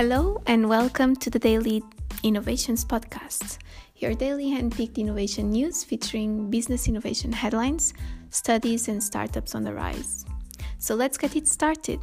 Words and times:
Hello, 0.00 0.40
and 0.46 0.68
welcome 0.68 1.16
to 1.16 1.28
the 1.28 1.40
Daily 1.40 1.82
Innovations 2.22 2.84
Podcast, 2.84 3.58
your 3.96 4.14
daily 4.14 4.48
handpicked 4.48 4.96
innovation 4.96 5.50
news 5.50 5.82
featuring 5.82 6.48
business 6.50 6.86
innovation 6.86 7.32
headlines, 7.32 7.94
studies, 8.30 8.86
and 8.86 9.02
startups 9.02 9.56
on 9.56 9.64
the 9.64 9.74
rise. 9.74 10.24
So 10.78 10.94
let's 10.94 11.18
get 11.18 11.34
it 11.34 11.48
started. 11.48 11.98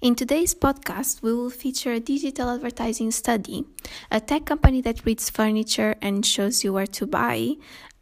In 0.00 0.14
today's 0.14 0.54
podcast, 0.54 1.20
we 1.20 1.34
will 1.34 1.50
feature 1.50 1.94
a 1.94 1.98
digital 1.98 2.48
advertising 2.48 3.10
study, 3.10 3.64
a 4.08 4.20
tech 4.20 4.44
company 4.44 4.80
that 4.82 5.04
reads 5.04 5.28
furniture 5.28 5.96
and 6.00 6.24
shows 6.24 6.62
you 6.62 6.72
where 6.72 6.86
to 6.86 7.08
buy, 7.08 7.54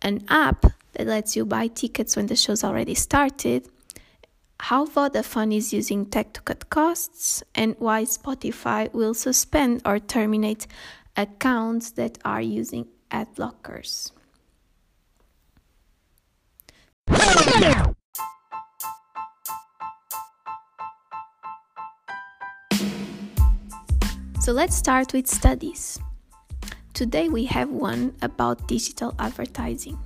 an 0.02 0.22
app 0.28 0.66
that 0.92 1.06
lets 1.06 1.34
you 1.34 1.46
buy 1.46 1.68
tickets 1.68 2.14
when 2.14 2.26
the 2.26 2.36
show's 2.36 2.62
already 2.62 2.94
started, 2.94 3.66
how 4.60 4.84
Vodafone 4.84 5.56
is 5.56 5.72
using 5.72 6.04
tech 6.04 6.34
to 6.34 6.40
cut 6.42 6.68
costs, 6.68 7.42
and 7.54 7.74
why 7.78 8.04
Spotify 8.04 8.92
will 8.92 9.14
suspend 9.14 9.80
or 9.86 9.98
terminate 9.98 10.66
accounts 11.16 11.92
that 11.92 12.18
are 12.24 12.42
using 12.42 12.86
ad 13.10 13.34
blockers. 13.34 14.12
So 24.40 24.52
let's 24.52 24.76
start 24.76 25.12
with 25.12 25.26
studies. 25.26 25.98
Today 26.92 27.28
we 27.28 27.44
have 27.46 27.70
one 27.70 28.14
about 28.20 28.68
digital 28.68 29.14
advertising. 29.18 29.98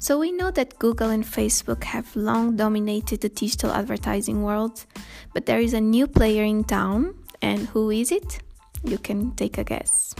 So 0.00 0.18
we 0.18 0.32
know 0.32 0.50
that 0.52 0.78
Google 0.78 1.10
and 1.10 1.22
Facebook 1.22 1.84
have 1.84 2.16
long 2.16 2.56
dominated 2.56 3.20
the 3.20 3.28
digital 3.28 3.70
advertising 3.70 4.42
world, 4.42 4.86
but 5.34 5.44
there 5.44 5.60
is 5.60 5.74
a 5.74 5.80
new 5.80 6.06
player 6.06 6.42
in 6.42 6.64
town, 6.64 7.14
and 7.42 7.68
who 7.68 7.90
is 7.90 8.10
it? 8.10 8.40
You 8.82 8.96
can 8.96 9.32
take 9.32 9.58
a 9.58 9.64
guess. 9.64 10.14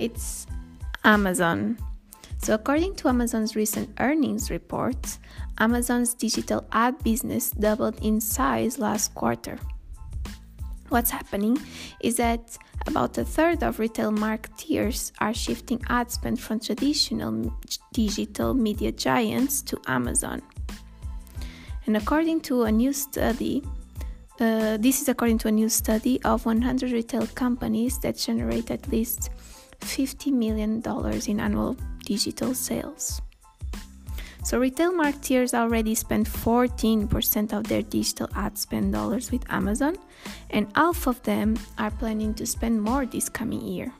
It's 0.00 0.48
Amazon. 1.04 1.78
So, 2.42 2.54
according 2.54 2.96
to 2.96 3.08
Amazon's 3.08 3.54
recent 3.54 3.88
earnings 4.00 4.50
report, 4.50 5.18
Amazon's 5.58 6.12
digital 6.12 6.66
ad 6.72 6.98
business 7.04 7.52
doubled 7.52 8.02
in 8.02 8.20
size 8.20 8.80
last 8.80 9.14
quarter. 9.14 9.60
What's 10.88 11.10
happening 11.10 11.56
is 12.00 12.16
that 12.16 12.58
about 12.86 13.16
a 13.18 13.24
third 13.24 13.62
of 13.62 13.78
retail 13.78 14.12
marketeers 14.12 15.12
are 15.18 15.34
shifting 15.34 15.80
ad 15.88 16.10
spend 16.10 16.40
from 16.40 16.60
traditional 16.60 17.52
digital 17.92 18.54
media 18.54 18.92
giants 18.92 19.62
to 19.62 19.80
Amazon. 19.86 20.42
And 21.86 21.96
according 21.96 22.40
to 22.42 22.62
a 22.62 22.72
new 22.72 22.92
study, 22.92 23.62
uh, 24.40 24.76
this 24.78 25.02
is 25.02 25.08
according 25.08 25.38
to 25.38 25.48
a 25.48 25.52
new 25.52 25.68
study 25.68 26.20
of 26.24 26.44
100 26.46 26.92
retail 26.92 27.26
companies 27.28 27.98
that 28.00 28.16
generate 28.16 28.70
at 28.70 28.88
least 28.88 29.30
$50 29.80 30.32
million 30.32 30.82
in 31.26 31.40
annual 31.40 31.76
digital 32.04 32.54
sales. 32.54 33.20
So, 34.44 34.58
retail 34.58 34.92
marketeers 34.92 35.54
already 35.54 35.94
spend 35.94 36.26
14% 36.26 37.54
of 37.54 37.64
their 37.64 37.80
digital 37.80 38.28
ad 38.34 38.58
spend 38.58 38.92
dollars 38.92 39.32
with 39.32 39.42
Amazon, 39.50 39.96
and 40.50 40.66
half 40.76 41.06
of 41.06 41.22
them 41.22 41.56
are 41.78 41.90
planning 41.90 42.34
to 42.34 42.46
spend 42.46 42.82
more 42.82 43.06
this 43.06 43.30
coming 43.30 43.62
year. 43.62 43.90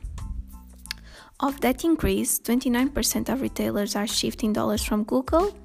Of 1.39 1.59
that 1.61 1.83
increase, 1.83 2.39
29% 2.39 3.27
of 3.29 3.41
retailers 3.41 3.95
are 3.95 4.05
shifting 4.05 4.53
dollars 4.53 4.83
from 4.83 5.03
Google 5.03 5.57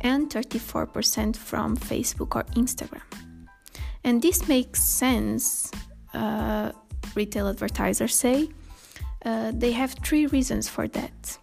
and 0.00 0.28
34% 0.28 1.36
from 1.36 1.76
Facebook 1.76 2.34
or 2.34 2.42
Instagram. 2.56 3.06
And 4.02 4.20
this 4.20 4.48
makes 4.48 4.82
sense, 4.82 5.70
uh, 6.14 6.72
retail 7.14 7.46
advertisers 7.46 8.16
say. 8.16 8.48
Uh, 9.24 9.52
they 9.54 9.70
have 9.70 9.94
three 10.04 10.26
reasons 10.26 10.68
for 10.68 10.88
that. 10.88 11.38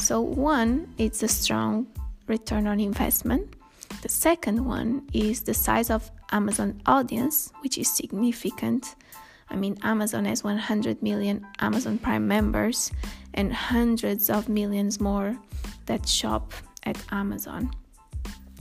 So, 0.00 0.22
one, 0.22 0.92
it's 0.96 1.22
a 1.22 1.28
strong 1.28 1.86
return 2.26 2.66
on 2.66 2.80
investment. 2.80 3.54
The 4.02 4.08
second 4.08 4.64
one 4.64 5.06
is 5.12 5.42
the 5.42 5.52
size 5.52 5.90
of 5.90 6.10
Amazon 6.32 6.80
audience, 6.86 7.52
which 7.60 7.76
is 7.76 7.94
significant. 7.94 8.96
I 9.50 9.56
mean, 9.56 9.76
Amazon 9.82 10.24
has 10.24 10.42
100 10.42 11.02
million 11.02 11.46
Amazon 11.60 11.98
Prime 11.98 12.26
members 12.26 12.90
and 13.34 13.52
hundreds 13.52 14.30
of 14.30 14.48
millions 14.48 15.00
more 15.00 15.36
that 15.84 16.08
shop 16.08 16.54
at 16.84 16.96
Amazon. 17.12 17.70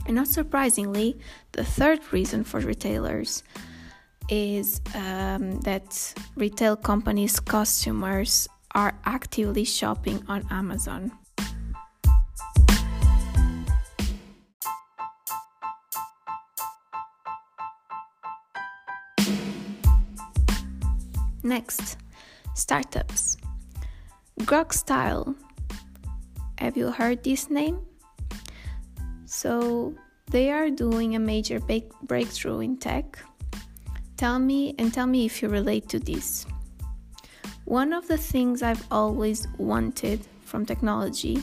And 0.05 0.15
not 0.15 0.27
surprisingly, 0.27 1.17
the 1.53 1.63
third 1.63 2.01
reason 2.11 2.43
for 2.43 2.59
retailers 2.59 3.43
is 4.27 4.81
um, 4.93 5.61
that 5.61 6.13
retail 6.35 6.75
companies' 6.75 7.39
customers 7.39 8.47
are 8.75 8.93
actively 9.05 9.63
shopping 9.63 10.21
on 10.27 10.45
Amazon. 10.51 11.11
Next, 21.49 21.97
startups. 22.53 23.35
GrokStyle. 24.41 25.35
Have 26.59 26.77
you 26.77 26.91
heard 26.91 27.23
this 27.23 27.49
name? 27.49 27.79
So, 29.25 29.95
they 30.29 30.51
are 30.51 30.69
doing 30.69 31.15
a 31.15 31.19
major 31.19 31.59
breakthrough 32.03 32.59
in 32.59 32.77
tech. 32.77 33.17
Tell 34.15 34.37
me 34.37 34.75
and 34.77 34.93
tell 34.93 35.07
me 35.07 35.25
if 35.25 35.41
you 35.41 35.49
relate 35.49 35.89
to 35.89 35.97
this. 35.97 36.45
One 37.65 37.93
of 37.93 38.07
the 38.07 38.17
things 38.17 38.61
I've 38.61 38.85
always 38.91 39.47
wanted 39.57 40.19
from 40.45 40.67
technology 40.67 41.41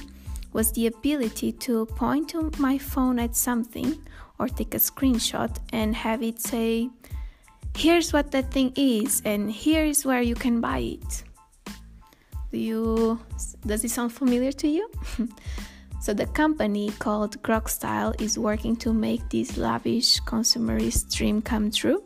was 0.52 0.70
the 0.70 0.86
ability 0.86 1.50
to 1.66 1.84
point 1.86 2.32
my 2.60 2.78
phone 2.78 3.18
at 3.18 3.34
something 3.34 3.98
or 4.38 4.46
take 4.46 4.74
a 4.74 4.78
screenshot 4.78 5.50
and 5.72 5.96
have 5.96 6.22
it 6.22 6.40
say, 6.40 6.90
here's 7.76 8.12
what 8.12 8.30
that 8.32 8.50
thing 8.50 8.72
is 8.74 9.22
and 9.24 9.52
here's 9.52 10.04
where 10.04 10.22
you 10.22 10.34
can 10.34 10.60
buy 10.60 10.78
it. 10.78 11.24
Do 12.50 12.58
you 12.58 13.20
does 13.66 13.84
it 13.84 13.90
sound 13.90 14.12
familiar 14.12 14.52
to 14.52 14.68
you? 14.68 14.90
So 15.98 16.14
the 16.14 16.26
company 16.26 16.92
called 17.00 17.42
GrokStyle 17.42 18.20
is 18.20 18.38
working 18.38 18.76
to 18.76 18.92
make 18.92 19.28
this 19.28 19.56
lavish 19.56 20.20
consumerist 20.20 21.12
dream 21.12 21.42
come 21.42 21.68
true. 21.68 22.04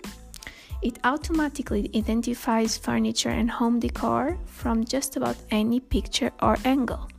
It 0.81 0.99
automatically 1.05 1.91
identifies 1.95 2.79
furniture 2.79 3.29
and 3.29 3.51
home 3.51 3.79
decor 3.79 4.39
from 4.47 4.85
just 4.85 5.19
about 5.19 5.37
any 5.51 5.81
picture 5.81 6.33
or 6.41 6.57
angle. 6.65 7.11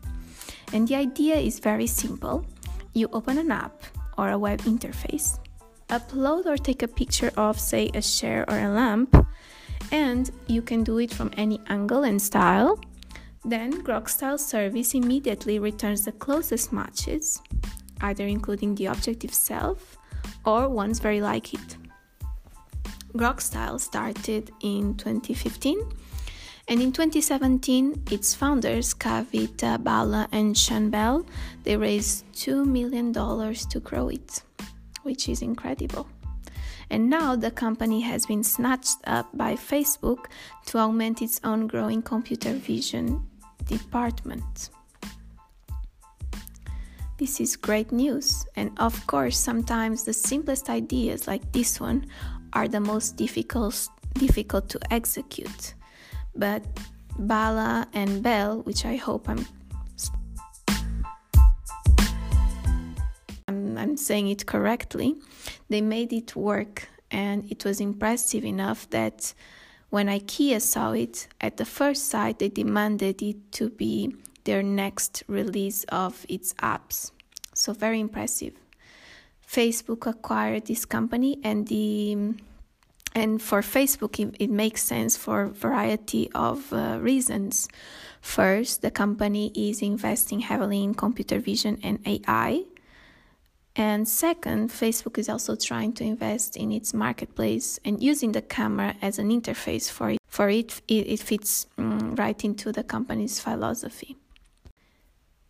And 0.73 0.87
the 0.87 0.95
idea 0.95 1.35
is 1.35 1.59
very 1.59 1.85
simple. 1.85 2.47
You 2.95 3.09
open 3.13 3.37
an 3.37 3.51
app 3.51 3.83
or 4.17 4.31
a 4.31 4.39
web 4.39 4.61
interface 4.61 5.37
upload 5.91 6.45
or 6.45 6.57
take 6.57 6.81
a 6.81 6.87
picture 6.87 7.31
of, 7.37 7.59
say, 7.59 7.91
a 7.93 8.01
chair 8.01 8.45
or 8.49 8.57
a 8.57 8.69
lamp, 8.69 9.15
and 9.91 10.31
you 10.47 10.61
can 10.61 10.83
do 10.83 10.97
it 10.97 11.13
from 11.13 11.29
any 11.37 11.59
angle 11.67 12.03
and 12.03 12.21
style. 12.21 12.79
Then 13.43 13.83
GrokStyle 13.83 14.39
service 14.39 14.93
immediately 14.93 15.59
returns 15.59 16.05
the 16.05 16.11
closest 16.11 16.71
matches, 16.71 17.41
either 18.01 18.25
including 18.25 18.75
the 18.75 18.87
object 18.87 19.23
itself 19.23 19.97
or 20.45 20.69
ones 20.69 20.99
very 20.99 21.21
like 21.21 21.53
it. 21.53 21.77
GrokStyle 23.13 23.79
started 23.79 24.51
in 24.61 24.95
2015 24.95 25.77
and 26.67 26.81
in 26.81 26.91
2017 26.93 28.03
its 28.11 28.33
founders 28.33 28.93
Kavita 28.93 29.83
Bala 29.83 30.29
and 30.31 30.57
Sean 30.57 30.89
Bell 30.89 31.25
they 31.63 31.75
raised 31.75 32.23
2 32.35 32.63
million 32.63 33.11
dollars 33.11 33.65
to 33.65 33.81
grow 33.81 34.07
it 34.07 34.43
which 35.03 35.29
is 35.29 35.41
incredible. 35.41 36.07
And 36.89 37.09
now 37.09 37.35
the 37.35 37.51
company 37.51 38.01
has 38.01 38.25
been 38.25 38.43
snatched 38.43 38.97
up 39.05 39.29
by 39.33 39.53
Facebook 39.53 40.25
to 40.65 40.77
augment 40.77 41.21
its 41.21 41.39
own 41.43 41.67
growing 41.67 42.01
computer 42.01 42.53
vision 42.53 43.25
department. 43.65 44.69
This 47.17 47.39
is 47.39 47.55
great 47.55 47.91
news, 47.91 48.45
and 48.55 48.71
of 48.77 49.05
course, 49.07 49.37
sometimes 49.37 50.03
the 50.03 50.13
simplest 50.13 50.69
ideas 50.69 51.27
like 51.27 51.51
this 51.51 51.79
one 51.79 52.07
are 52.53 52.67
the 52.67 52.79
most 52.79 53.15
difficult, 53.15 53.87
difficult 54.15 54.67
to 54.69 54.79
execute. 54.91 55.75
But 56.35 56.63
Bala 57.19 57.87
and 57.93 58.23
Bell, 58.23 58.61
which 58.63 58.85
I 58.85 58.95
hope 58.95 59.29
I'm 59.29 59.45
I'm 63.81 63.97
saying 63.97 64.27
it 64.27 64.45
correctly, 64.45 65.15
they 65.69 65.81
made 65.81 66.13
it 66.13 66.35
work 66.35 66.87
and 67.09 67.51
it 67.51 67.65
was 67.65 67.81
impressive 67.81 68.45
enough 68.45 68.89
that 68.91 69.33
when 69.89 70.07
IKEA 70.07 70.61
saw 70.61 70.91
it 70.91 71.27
at 71.41 71.57
the 71.57 71.65
first 71.65 72.07
sight, 72.09 72.39
they 72.39 72.47
demanded 72.47 73.21
it 73.21 73.51
to 73.53 73.69
be 73.69 74.15
their 74.45 74.63
next 74.63 75.23
release 75.27 75.83
of 75.89 76.25
its 76.29 76.53
apps. 76.55 77.11
So, 77.53 77.73
very 77.73 77.99
impressive. 77.99 78.53
Facebook 79.45 80.07
acquired 80.07 80.67
this 80.67 80.85
company, 80.85 81.39
and 81.43 81.67
the 81.67 82.35
and 83.13 83.41
for 83.41 83.61
Facebook, 83.61 84.17
it, 84.17 84.35
it 84.39 84.49
makes 84.49 84.81
sense 84.83 85.17
for 85.17 85.41
a 85.41 85.49
variety 85.49 86.31
of 86.33 86.71
uh, 86.71 86.97
reasons. 87.01 87.67
First, 88.21 88.81
the 88.81 88.91
company 88.91 89.51
is 89.53 89.81
investing 89.81 90.39
heavily 90.39 90.81
in 90.81 90.93
computer 90.93 91.39
vision 91.39 91.77
and 91.83 91.99
AI. 92.05 92.63
And 93.75 94.07
second, 94.07 94.69
Facebook 94.69 95.17
is 95.17 95.29
also 95.29 95.55
trying 95.55 95.93
to 95.93 96.03
invest 96.03 96.57
in 96.57 96.71
its 96.71 96.93
marketplace 96.93 97.79
and 97.85 98.03
using 98.03 98.33
the 98.33 98.41
camera 98.41 98.95
as 99.01 99.17
an 99.17 99.29
interface 99.29 99.89
for 99.89 100.11
it. 100.11 100.19
For 100.27 100.49
it, 100.49 100.81
it, 100.87 101.07
it 101.07 101.19
fits 101.19 101.67
um, 101.77 102.15
right 102.15 102.43
into 102.43 102.71
the 102.71 102.83
company's 102.83 103.39
philosophy. 103.39 104.17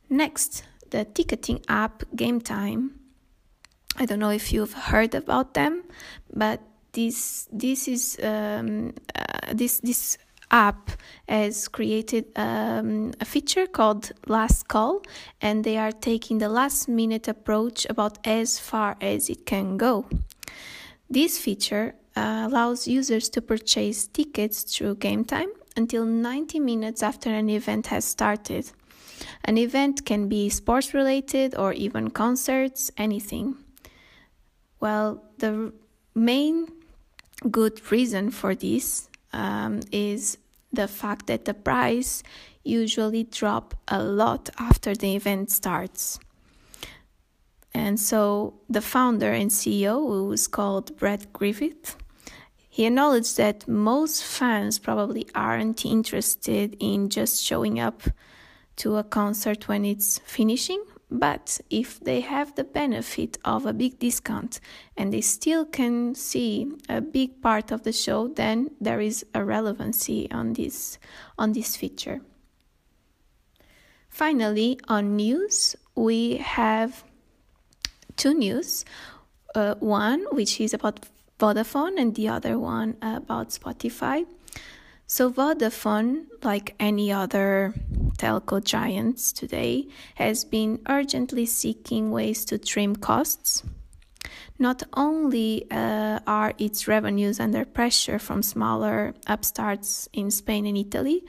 Next, 0.09 0.63
the 0.89 1.06
ticketing 1.06 1.63
app 1.68 2.03
Game 2.15 2.41
Time. 2.41 3.00
I 3.97 4.06
don't 4.06 4.19
know 4.19 4.29
if 4.29 4.53
you've 4.53 4.74
heard 4.74 5.15
about 5.15 5.53
them, 5.53 5.83
but 6.33 6.62
this 6.94 7.47
this 7.51 7.88
is 7.88 8.19
um, 8.24 8.94
uh, 9.15 9.53
this 9.53 9.79
this 9.79 10.17
app 10.51 10.92
has 11.27 11.68
created 11.68 12.25
um, 12.36 13.13
a 13.19 13.25
feature 13.25 13.65
called 13.65 14.12
last 14.27 14.68
call 14.68 15.01
and 15.42 15.63
they 15.63 15.77
are 15.77 15.92
taking 15.92 16.38
the 16.38 16.50
last 16.50 16.88
minute 16.88 17.27
approach 17.27 17.88
about 17.89 18.19
as 18.25 18.59
far 18.59 18.98
as 19.01 19.30
it 19.30 19.45
can 19.45 19.77
go. 19.77 20.06
This 21.09 21.38
feature 21.38 21.95
uh, 22.15 22.48
allows 22.48 22.88
users 22.88 23.30
to 23.30 23.42
purchase 23.42 24.07
tickets 24.07 24.63
through 24.63 24.95
game 24.95 25.25
time 25.25 25.50
until 25.75 26.06
90 26.06 26.59
minutes 26.59 27.01
after 27.01 27.30
an 27.30 27.50
event 27.50 27.88
has 27.88 28.06
started. 28.06 28.71
An 29.45 29.57
event 29.57 30.06
can 30.06 30.27
be 30.27 30.50
sports 30.50 30.94
related 30.94 31.56
or 31.56 31.74
even 31.74 32.09
concerts 32.09 32.92
anything. 32.98 33.56
Well 34.80 35.24
the 35.38 35.74
main 36.13 36.68
good 37.50 37.92
reason 37.92 38.31
for 38.31 38.53
this 38.53 39.09
um, 39.33 39.81
is 39.92 40.38
the 40.74 40.88
fact 40.88 41.28
that 41.28 41.45
the 41.45 41.54
price 41.54 42.24
usually 42.63 43.24
drop 43.24 43.75
a 43.88 44.01
lot 44.01 44.50
after 44.57 44.95
the 44.95 45.16
event 45.16 45.51
starts. 45.51 46.19
And 47.74 48.00
so 48.00 48.54
the 48.69 48.81
founder 48.81 49.31
and 49.31 49.50
CEO, 49.50 50.07
who 50.07 50.31
is 50.31 50.48
called 50.48 50.98
Brett 50.98 51.31
Griffith, 51.33 51.95
he 52.69 52.86
acknowledged 52.86 53.38
that 53.38 53.68
most 53.68 54.24
fans 54.24 54.80
probably 54.80 55.28
aren't 55.36 55.86
interested 55.86 56.75
in 56.80 57.10
just 57.10 57.44
showing 57.44 57.80
up 57.80 58.04
to 58.77 58.95
a 58.95 59.04
concert 59.04 59.68
when 59.68 59.84
it's 59.84 60.19
finishing, 60.19 60.84
but 61.12 61.60
if 61.69 62.00
they 62.00 62.22
have 62.22 62.56
the 62.56 62.63
benefit 62.63 63.38
of 63.44 63.66
a 63.66 63.74
big 63.74 64.00
discount 64.00 64.62
and 64.96 65.12
they 65.12 65.19
still 65.19 65.66
can 65.66 66.16
see 66.16 66.72
a 66.88 67.02
big 67.02 67.42
part 67.42 67.72
of 67.72 67.84
the 67.84 67.92
show, 67.92 68.30
then 68.30 68.72
there 68.80 69.02
is 69.02 69.25
a 69.36 69.44
relevancy 69.44 70.31
on 70.31 70.54
this 70.54 70.98
on 71.38 71.52
this 71.52 71.75
feature. 71.75 72.22
Finally, 74.10 74.80
on 74.88 75.16
news, 75.18 75.75
we 75.96 76.38
have 76.38 77.04
two 78.16 78.34
news. 78.34 78.86
Uh, 79.54 79.75
one 79.80 80.25
which 80.31 80.62
is 80.62 80.74
about 80.74 81.08
Vodafone 81.38 82.00
and 82.00 82.16
the 82.16 82.30
other 82.30 82.58
one 82.58 82.96
about 83.02 83.50
Spotify. 83.50 84.25
So 85.12 85.30
Vodafone, 85.30 86.28
like 86.42 86.74
any 86.80 87.12
other 87.12 87.74
telco 88.18 88.63
giants 88.63 89.34
today, 89.34 89.90
has 90.16 90.46
been 90.46 90.80
urgently 90.88 91.46
seeking 91.46 92.12
ways 92.12 92.46
to 92.46 92.58
trim 92.58 92.96
costs. 92.96 93.62
Not 94.58 94.84
only 94.94 95.69
uh, 95.69 96.19
are 96.25 96.54
its 96.58 96.88
revenues 96.88 97.42
under 97.42 97.66
pressure 97.66 98.19
from 98.19 98.42
smaller 98.42 99.13
upstarts 99.28 100.08
in 100.13 100.31
Spain 100.31 100.66
and 100.66 100.78
Italy, 100.78 101.25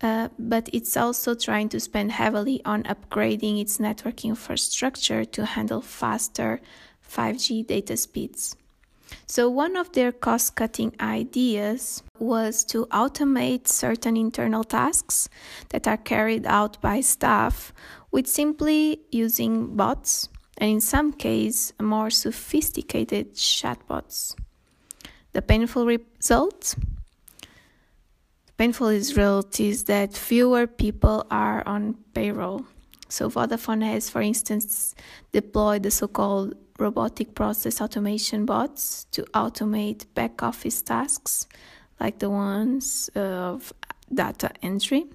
uh, 0.00 0.28
but 0.38 0.70
it's 0.72 0.96
also 0.96 1.34
trying 1.34 1.68
to 1.70 1.80
spend 1.80 2.12
heavily 2.12 2.64
on 2.64 2.84
upgrading 2.84 3.60
its 3.60 3.80
network 3.80 4.24
infrastructure 4.24 5.24
to 5.24 5.46
handle 5.46 5.82
faster 5.82 6.60
5G 7.02 7.66
data 7.66 7.96
speeds. 7.96 8.54
So, 9.30 9.48
one 9.48 9.76
of 9.76 9.92
their 9.92 10.10
cost 10.10 10.56
cutting 10.56 10.92
ideas 11.00 12.02
was 12.18 12.64
to 12.64 12.86
automate 12.86 13.68
certain 13.68 14.16
internal 14.16 14.64
tasks 14.64 15.28
that 15.68 15.86
are 15.86 15.96
carried 15.96 16.44
out 16.46 16.80
by 16.82 17.00
staff 17.00 17.72
with 18.10 18.26
simply 18.26 19.02
using 19.12 19.76
bots 19.76 20.28
and, 20.58 20.68
in 20.68 20.80
some 20.80 21.12
cases, 21.12 21.72
more 21.80 22.10
sophisticated 22.10 23.34
chatbots. 23.36 24.34
The 25.32 25.42
painful 25.42 25.86
result? 25.86 26.74
The 28.46 28.52
painful 28.58 28.88
result 28.88 29.60
is 29.60 29.84
that 29.84 30.16
fewer 30.16 30.66
people 30.66 31.24
are 31.30 31.62
on 31.68 31.98
payroll. 32.14 32.66
So, 33.08 33.30
Vodafone 33.30 33.84
has, 33.84 34.10
for 34.10 34.22
instance, 34.22 34.96
deployed 35.30 35.84
the 35.84 35.92
so 35.92 36.08
called 36.08 36.56
robotic 36.80 37.34
process 37.34 37.80
automation 37.80 38.46
bots 38.46 39.04
to 39.12 39.22
automate 39.34 40.06
back 40.14 40.42
office 40.42 40.82
tasks 40.82 41.46
like 42.00 42.18
the 42.18 42.30
ones 42.30 43.10
of 43.14 43.72
data 44.12 44.50
entry. 44.62 45.06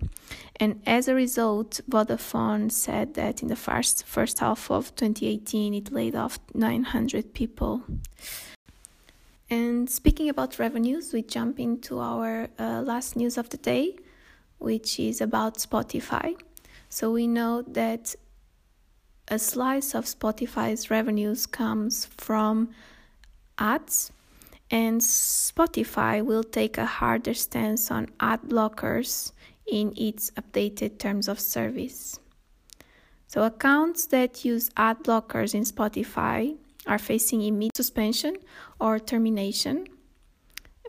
And 0.57 0.81
as 0.85 1.07
a 1.07 1.15
result, 1.15 1.81
Vodafone 1.89 2.71
said 2.71 3.15
that 3.15 3.41
in 3.41 3.49
the 3.49 3.55
first 3.55 4.05
first 4.05 4.39
half 4.39 4.71
of 4.71 4.95
2018 4.95 5.73
it 5.73 5.91
laid 5.91 6.15
off 6.15 6.39
900 6.53 7.33
people. 7.33 7.83
And 9.49 9.89
speaking 9.89 10.29
about 10.29 10.57
revenues, 10.57 11.13
we 11.13 11.21
jump 11.21 11.59
into 11.59 11.99
our 11.99 12.47
uh, 12.57 12.81
last 12.81 13.15
news 13.15 13.37
of 13.37 13.49
the 13.49 13.57
day, 13.57 13.95
which 14.57 14.99
is 14.99 15.21
about 15.21 15.57
Spotify. 15.57 16.35
So 16.89 17.11
we 17.11 17.27
know 17.27 17.61
that 17.61 18.15
a 19.27 19.39
slice 19.39 19.95
of 19.95 20.05
Spotify's 20.05 20.89
revenues 20.89 21.45
comes 21.45 22.05
from 22.17 22.69
ads, 23.57 24.11
and 24.69 25.01
Spotify 25.01 26.23
will 26.23 26.43
take 26.43 26.77
a 26.77 26.85
harder 26.85 27.33
stance 27.33 27.91
on 27.91 28.09
ad 28.19 28.41
blockers 28.43 29.31
in 29.67 29.93
its 29.97 30.31
updated 30.31 30.99
terms 30.99 31.27
of 31.27 31.39
service. 31.39 32.19
So, 33.27 33.43
accounts 33.43 34.07
that 34.07 34.45
use 34.45 34.69
ad 34.77 35.03
blockers 35.03 35.55
in 35.55 35.63
Spotify 35.63 36.55
are 36.85 36.99
facing 36.99 37.41
immediate 37.41 37.75
suspension 37.75 38.37
or 38.79 38.99
termination 38.99 39.87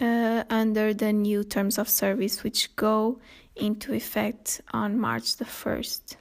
uh, 0.01 0.45
under 0.51 0.93
the 0.93 1.13
new 1.13 1.43
terms 1.43 1.79
of 1.79 1.89
service, 1.89 2.45
which 2.45 2.77
go 2.77 3.19
into 3.57 3.95
effect 3.95 4.61
on 4.73 4.99
March 4.99 5.37
the 5.37 5.47
1st. 5.47 6.17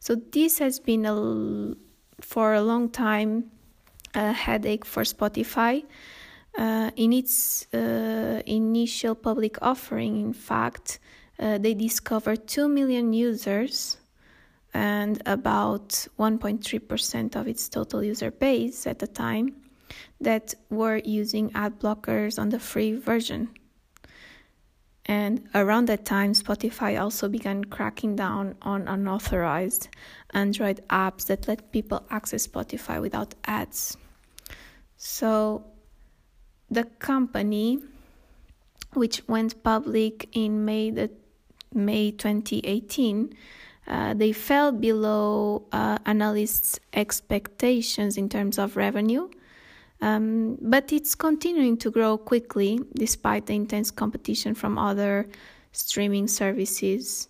So 0.00 0.14
this 0.14 0.58
has 0.58 0.80
been 0.80 1.06
a, 1.06 1.76
for 2.20 2.54
a 2.54 2.62
long 2.62 2.88
time 2.88 3.50
a 4.14 4.32
headache 4.32 4.84
for 4.84 5.02
Spotify. 5.02 5.84
Uh, 6.58 6.90
in 6.96 7.12
its 7.12 7.72
uh, 7.72 8.42
initial 8.46 9.14
public 9.14 9.56
offering, 9.62 10.20
in 10.20 10.32
fact, 10.32 10.98
uh, 11.38 11.58
they 11.58 11.74
discovered 11.74 12.48
2 12.48 12.68
million 12.68 13.12
users 13.12 13.98
and 14.74 15.22
about 15.26 15.88
1.3% 16.18 17.36
of 17.36 17.46
its 17.46 17.68
total 17.68 18.02
user 18.02 18.30
base 18.30 18.86
at 18.86 18.98
the 18.98 19.06
time 19.06 19.54
that 20.20 20.54
were 20.70 21.00
using 21.04 21.50
ad 21.54 21.78
blockers 21.78 22.38
on 22.38 22.48
the 22.48 22.58
free 22.58 22.94
version. 22.94 23.48
And 25.10 25.48
around 25.56 25.86
that 25.86 26.04
time, 26.04 26.34
Spotify 26.34 27.00
also 27.00 27.28
began 27.28 27.64
cracking 27.64 28.14
down 28.14 28.54
on 28.62 28.86
unauthorized 28.86 29.88
Android 30.32 30.86
apps 30.88 31.26
that 31.26 31.48
let 31.48 31.72
people 31.72 32.04
access 32.10 32.46
Spotify 32.46 33.00
without 33.00 33.34
ads. 33.44 33.96
So, 34.96 35.64
the 36.70 36.84
company, 36.84 37.80
which 38.92 39.26
went 39.26 39.64
public 39.64 40.28
in 40.30 40.64
May 40.64 40.92
the 40.92 41.10
May 41.74 42.12
2018, 42.12 43.34
uh, 43.88 44.14
they 44.14 44.30
fell 44.30 44.70
below 44.70 45.66
uh, 45.72 45.98
analysts' 46.06 46.78
expectations 46.92 48.16
in 48.16 48.28
terms 48.28 48.60
of 48.60 48.76
revenue 48.76 49.28
um, 50.02 50.56
but 50.60 50.92
it's 50.92 51.14
continuing 51.14 51.76
to 51.78 51.90
grow 51.90 52.16
quickly 52.16 52.80
despite 52.94 53.46
the 53.46 53.54
intense 53.54 53.90
competition 53.90 54.54
from 54.54 54.78
other 54.78 55.28
streaming 55.72 56.26
services. 56.26 57.28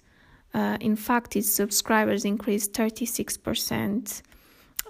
Uh, 0.55 0.77
in 0.81 0.97
fact, 0.97 1.37
its 1.37 1.49
subscribers 1.50 2.25
increased 2.25 2.73
36% 2.73 4.23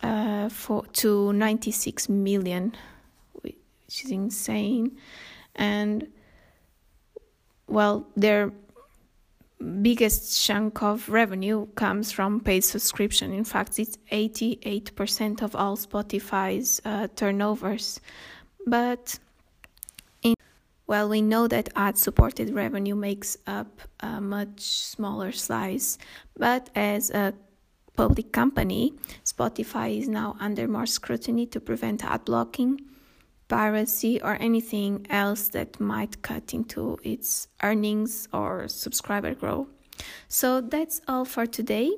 uh, 0.03 0.49
for, 0.49 0.85
to 0.87 1.33
96 1.33 2.09
million, 2.09 2.75
which 3.43 3.57
is 4.05 4.11
insane. 4.11 4.97
And 5.57 6.07
well, 7.67 8.07
their 8.17 8.53
biggest 9.61 10.45
chunk 10.45 10.83
of 10.83 11.09
revenue 11.09 11.67
comes 11.75 12.11
from 12.11 12.41
paid 12.41 12.65
subscription. 12.65 13.33
In 13.33 13.45
fact, 13.45 13.79
it's 13.79 13.99
88% 14.11 15.43
of 15.43 15.55
all 15.55 15.77
Spotify's 15.77 16.81
uh, 16.85 17.09
turnovers. 17.15 18.01
But 18.67 19.19
in, 20.23 20.35
well, 20.87 21.09
we 21.09 21.23
know 21.23 21.47
that 21.49 21.69
ad 21.77 21.99
supported 21.99 22.55
revenue 22.55 22.95
makes 22.95 23.37
up 23.47 23.81
a 24.01 24.21
much 24.21 24.61
smaller 24.61 25.33
slice, 25.33 25.99
but 26.37 26.71
as 26.75 27.11
a 27.11 27.35
public 27.97 28.33
company, 28.33 28.95
Spotify 29.25 29.99
is 29.99 30.09
now 30.09 30.37
under 30.41 30.67
more 30.67 30.87
scrutiny 30.87 31.47
to 31.47 31.61
prevent 31.61 32.05
ad 32.05 32.25
blocking, 32.25 32.81
piracy, 33.51 34.23
or 34.23 34.39
anything 34.41 35.07
else 35.11 35.49
that 35.49 35.79
might 35.79 36.23
cut 36.23 36.55
into 36.55 36.99
its 37.03 37.49
earnings 37.63 38.29
or 38.33 38.69
subscriber 38.69 39.35
growth. 39.35 39.69
So 40.29 40.63
that's 40.63 41.03
all 41.07 41.27
for 41.27 41.45
today. 41.45 41.91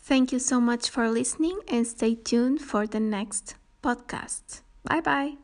Thank 0.00 0.32
you 0.32 0.38
so 0.38 0.60
much 0.60 0.90
for 0.90 1.08
listening 1.08 1.60
and 1.68 1.86
stay 1.86 2.14
tuned 2.14 2.60
for 2.60 2.86
the 2.86 3.00
next 3.00 3.54
podcast. 3.82 4.60
Bye 4.84 5.00
bye. 5.00 5.36